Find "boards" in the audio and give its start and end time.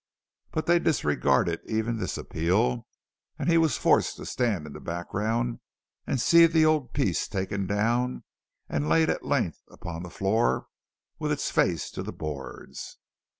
12.11-12.97